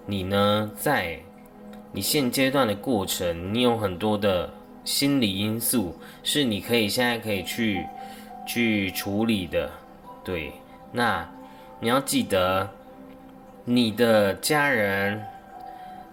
[0.06, 1.20] 你呢在。
[1.96, 4.52] 你现阶段的过程，你有很多的
[4.84, 7.86] 心理因素，是你可以现在可以去
[8.46, 9.70] 去处理的，
[10.24, 10.54] 对。
[10.92, 11.28] 那
[11.80, 12.70] 你要记得，
[13.66, 15.24] 你的家人，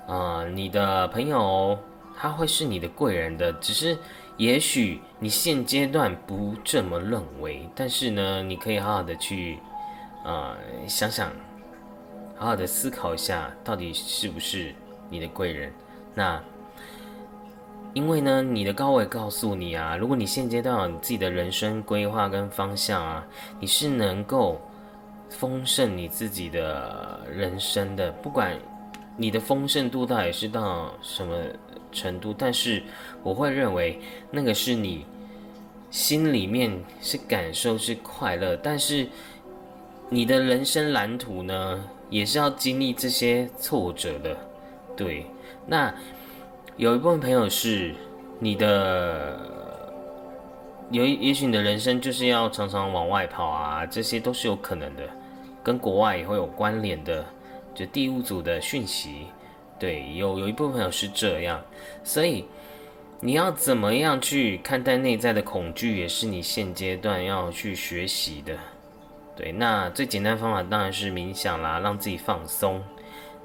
[0.06, 1.78] 啊，你的朋友，
[2.16, 3.96] 他会是你的贵人的，只是
[4.36, 9.58] 也许你现阶段不这么认为，但是呢，你可以好好的去，
[10.24, 10.56] 啊，
[10.86, 11.30] 想想，
[12.36, 14.74] 好好的思考一下，到底是不是。
[15.12, 15.72] 你的贵人，
[16.14, 16.40] 那
[17.92, 23.26] 因为呢，你的高位告诉你啊，如果你现阶段有你自己的人生规划跟方向啊，
[23.58, 24.60] 你是能够
[25.28, 28.56] 丰盛你自己的人生的，不管
[29.16, 31.36] 你的丰盛度到底是到什么
[31.90, 32.82] 程度，但是
[33.22, 35.04] 我会认为那个是你
[35.90, 39.08] 心里面是感受是快乐，但是
[40.08, 44.36] 你的人生蓝图呢，也是要经历这些挫折的。
[44.96, 45.26] 对，
[45.66, 45.92] 那
[46.76, 47.94] 有一部分朋友是
[48.38, 49.38] 你的，
[50.90, 55.02] 有也许你的人生就是要常常往外跑啊，这些都是有可能的，
[55.62, 57.24] 跟国外也会有关联的，
[57.74, 59.26] 就第五组的讯息，
[59.78, 61.62] 对，有有一部分朋友是这样，
[62.02, 62.46] 所以
[63.20, 68.56] 你要怎么样去看待内在的恐惧，也是你现阶段要去学习的，
[69.36, 72.82] 对，那最简单方法当然是冥想啦，让自己放松，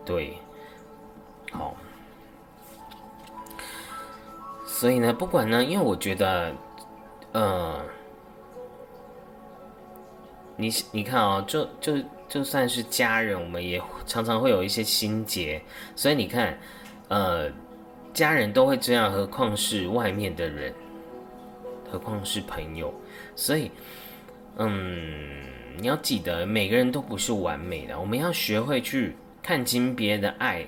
[0.06, 0.38] 对。
[1.52, 1.74] 好，
[4.76, 6.54] 所以呢，不管呢，因为我觉得，
[7.32, 7.82] 呃，
[10.58, 11.94] 你你看啊，就就
[12.28, 15.62] 就算是家人，我们也常常会有一些心结。
[15.96, 16.60] 所以你看，
[17.08, 17.50] 呃，
[18.14, 20.74] 家人都会这样，何况是外面的人，
[21.90, 22.94] 何况是朋友。
[23.34, 23.72] 所以，
[24.58, 25.46] 嗯，
[25.78, 30.66] 你要记得，每个人都不是完美的，我们要学会去看清别人的爱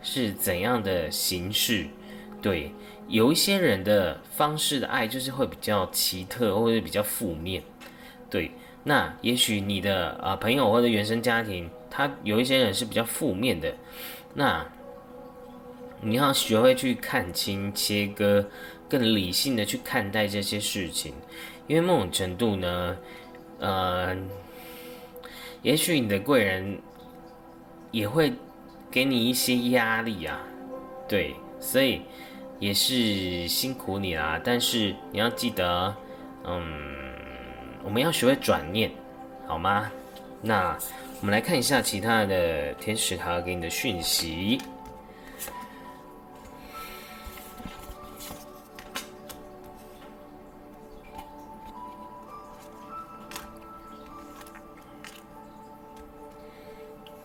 [0.00, 1.86] 是怎样的形式。
[2.42, 2.72] 对，
[3.10, 7.62] 有一些人的方式的爱就是会比较奇特，或者比较负面。
[8.30, 8.52] 对，
[8.84, 13.74] 那也许你的啊朋友或者原生家庭，他有一些人是比较负面的，
[14.32, 14.66] 那。
[16.02, 18.48] 你要学会去看清、切割，
[18.88, 21.12] 更理性的去看待这些事情，
[21.66, 22.96] 因为某种程度呢，
[23.58, 24.16] 呃，
[25.60, 26.78] 也许你的贵人
[27.90, 28.32] 也会
[28.90, 30.40] 给你一些压力啊，
[31.06, 32.00] 对，所以
[32.60, 34.40] 也是辛苦你啦。
[34.44, 35.92] 但是你要记得，
[36.44, 36.62] 嗯，
[37.82, 38.88] 我们要学会转念，
[39.48, 39.90] 好吗？
[40.40, 40.78] 那
[41.20, 44.60] 我们来看一下其他的天使卡给你的讯息。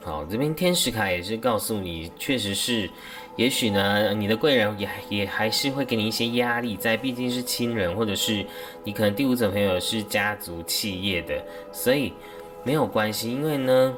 [0.05, 2.87] 好，这边天使卡也是告诉你，确实是，
[3.37, 8.45] 也许呢，你的贵人也也还是会给你一些压力，在毕竟是亲人，或者是
[8.83, 12.13] 你可能第五者朋友是家族企业的，所以
[12.63, 13.97] 没有关系，因为呢，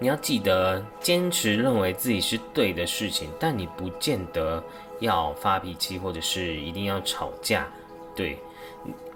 [0.00, 4.60] 你要记得坚持认为自己是对的事情，但你不见得
[4.98, 7.68] 要发脾气，或者是一定要吵架，
[8.16, 8.36] 对，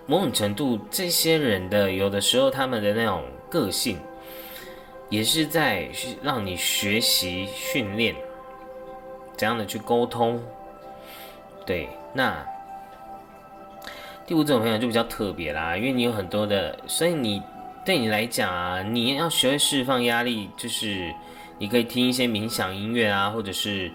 [0.06, 3.98] 某种程度，这些人的有的时候他们的那种个性。
[5.10, 5.88] 也是在
[6.22, 8.14] 让你学习训练
[9.36, 10.42] 怎样的去沟通，
[11.64, 12.44] 对，那
[14.26, 17.42] 第五种朋友就比较特别啦，因为你有很多的，所以你
[17.84, 21.14] 对你来讲啊，你要学会释放压力，就是
[21.58, 23.90] 你可以听一些冥想音乐啊，或者是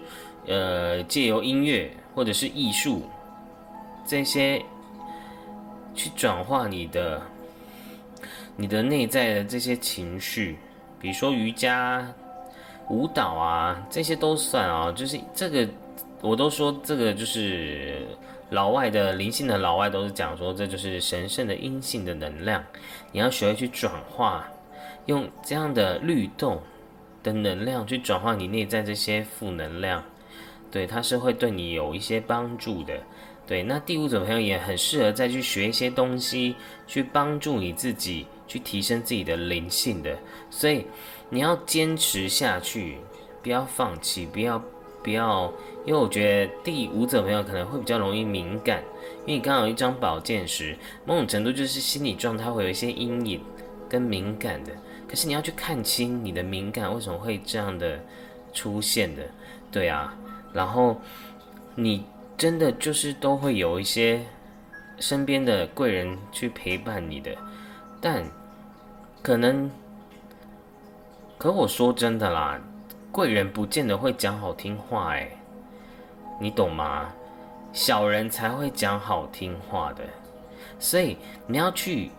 [0.46, 3.08] 呃借由音乐或者是艺术
[4.04, 4.60] 这些
[5.94, 7.22] 去转化你的
[8.56, 10.58] 你的内在的这些情绪。
[11.04, 12.10] 比如说瑜伽、
[12.88, 14.90] 舞蹈啊，这些都算啊。
[14.90, 15.68] 就是这个，
[16.22, 18.06] 我都说这个就是
[18.48, 22.64] 老外的灵性的老外都是讲说，这就是神圣的阴性的能量。
[23.12, 24.48] 你要学会去转化，
[25.04, 26.62] 用这样的律动
[27.22, 30.02] 的能量去转化你内在这些负能量。
[30.70, 32.94] 对，它是会对你有一些帮助的。
[33.46, 38.26] 对，那第五种朋友也很适合再去学一些东西，去帮助你自己。
[38.46, 40.18] 去提升自己的灵性的，
[40.50, 40.86] 所以
[41.30, 42.98] 你要坚持下去，
[43.42, 44.62] 不要放弃，不要
[45.02, 45.52] 不要，
[45.84, 48.82] 因为我觉得第五者朋友可能会比较容易敏感，
[49.26, 53.40] 因为你刚好有一张宝剑时，某种程度就是心理状态会有一些阴影
[53.88, 54.72] 跟敏感的，
[55.08, 58.00] 可是你要去看清你的敏感为什么会这样的
[58.52, 59.22] 出现的，
[59.70, 60.16] 对啊，
[60.52, 61.00] 然后
[61.74, 62.04] 你
[62.38, 64.22] 真的就是都会有一些
[64.98, 67.30] 身边的贵人去陪伴你的。
[68.00, 68.24] 但
[69.22, 69.70] 可能，
[71.44, 72.58] 可我说真的啦，
[73.12, 75.28] 贵人不见得会讲好听话哎，
[76.40, 77.12] 你懂吗？
[77.70, 80.02] 小人才会讲好听话的，
[80.78, 82.10] 所以你要去。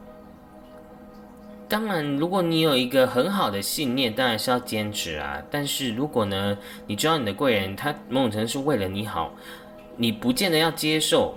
[1.67, 5.41] 当然，如果你有一个很好的信念，当然是要坚持啊。
[5.49, 6.55] 但是如果呢，
[6.86, 9.34] 你知道你的贵人他某种程度是为了你好，
[9.97, 11.34] 你不见得要接受，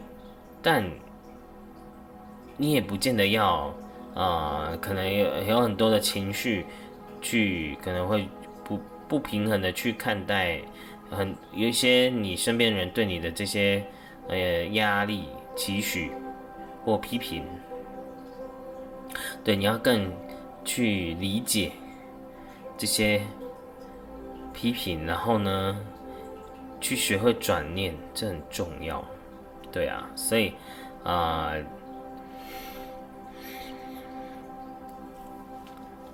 [0.60, 0.84] 但
[2.58, 3.72] 你也不见得要。
[4.14, 6.66] 啊，可能有有很多的情绪，
[7.20, 8.28] 去可能会
[8.64, 10.60] 不不平衡的去看待，
[11.10, 13.84] 很有一些你身边人对你的这些
[14.28, 16.10] 呃压力、期许
[16.84, 17.44] 或批评，
[19.42, 20.12] 对，你要更
[20.64, 21.72] 去理解
[22.76, 23.20] 这些
[24.52, 25.78] 批评，然后呢，
[26.80, 29.04] 去学会转念，这很重要，
[29.72, 30.52] 对啊，所以
[31.04, 31.52] 啊。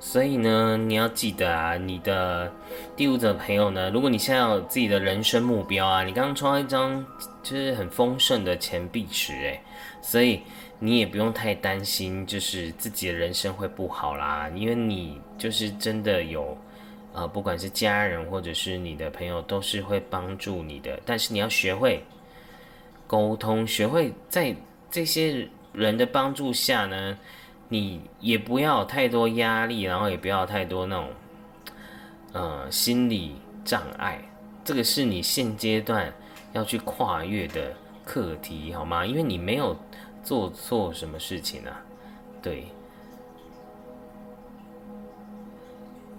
[0.05, 2.53] 所以呢，你要记得啊，你的
[2.95, 7.05] 第五者朋友呢，如果你现在有自己的人生目标啊，你刚刚抽到一张
[7.43, 9.61] 就是很丰盛的钱币池诶，
[10.03, 10.43] 所以
[10.79, 16.57] 你也不用太担心，就是自己的人生会不好啦，因为你就是真的有，
[17.15, 22.05] 呃，不管是家人或者是你的朋友，都是会帮助你的，但是你要学会
[23.07, 24.55] 沟通，学会在
[24.91, 27.19] 这些人的帮助下呢。
[27.69, 31.09] 你也不要太多压力，然后也不要太多那种，
[32.33, 34.21] 呃，心理障碍。
[34.65, 36.13] 这个是你现阶段
[36.53, 37.73] 要去跨越的
[38.05, 39.05] 课题，好吗？
[39.05, 39.77] 因为你没有
[40.23, 41.83] 做错什么事情啊，
[42.43, 42.65] 对。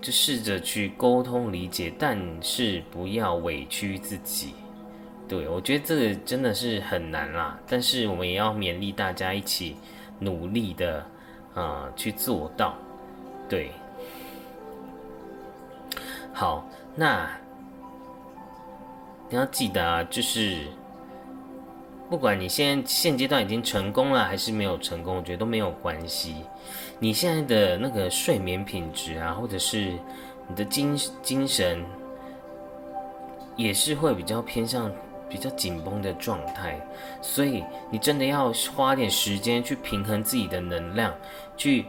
[0.01, 4.53] 就试着去沟通理解，但是不要委屈自己。
[5.27, 9.75] 对我觉得这个真的是很难啦，但是我们也要勉励大家一起
[10.19, 11.03] 努力的
[11.55, 12.75] 啊去做到。
[13.49, 13.71] 对，
[16.33, 16.63] 好，
[16.95, 17.27] 那
[19.29, 20.67] 你要记得啊，就是
[22.09, 26.35] 不管你现在现阶段已经成功了还是没有成功，我觉得都没有关系。
[26.99, 29.93] 你现在的那个睡眠品质啊，或者是
[30.47, 31.83] 你的精精神，
[33.55, 34.91] 也是会比较偏向
[35.29, 36.79] 比较紧绷的状态，
[37.21, 41.13] 所以你真的要花点时间去平衡自己的能量，
[41.57, 41.85] 去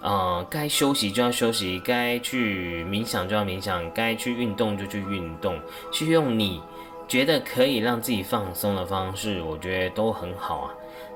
[0.00, 5.58] 呃该休息就要休息，该去冥想就要冥想，该去运动就去运动，
[5.92, 6.62] 去用你
[7.06, 10.74] 觉得可以让自己放松的方式，我觉得都很好啊。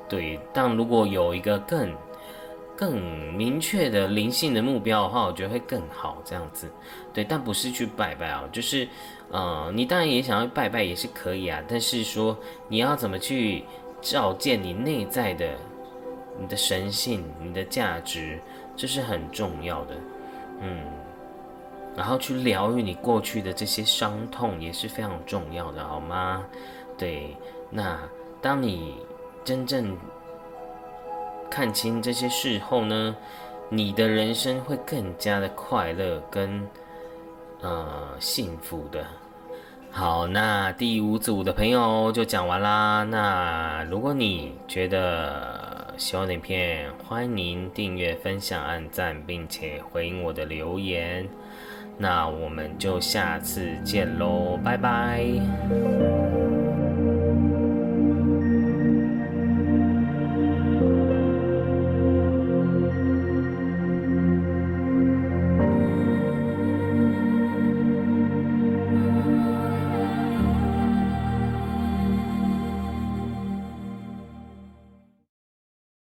[0.08, 1.94] 对，但如果有一个更
[2.76, 3.00] 更
[3.34, 6.70] 明确的灵性的目标的话，我觉得会更好，这样子，
[7.14, 8.88] 对，但不是去拜拜啊，就是，
[9.30, 12.36] 呃，你当然也想要拜拜也是可以啊，但是说
[12.68, 13.62] 你要怎么去
[14.00, 15.56] 照见你内在的
[16.38, 18.40] 你的神性、你的价值，
[18.76, 19.94] 这是很重要的，
[20.60, 20.84] 嗯，
[21.96, 26.44] 然后去疗愈你过去的这些伤痛也是非常重要的，好吗？
[26.96, 27.36] 对，
[27.70, 27.98] 那
[28.40, 28.96] 当你
[29.44, 29.96] 真正。
[31.54, 33.14] 看清这些事后呢，
[33.68, 36.66] 你的人生会更加的快乐跟
[37.60, 39.04] 呃幸福的。
[39.90, 43.02] 好，那第五组的朋友就讲完啦。
[43.02, 45.61] 那如果你觉得
[46.02, 51.28] 喜欢影片，欢迎订阅、分享、按赞，并且回应我的留言。
[51.96, 55.24] 那我们就下次见喽，拜拜。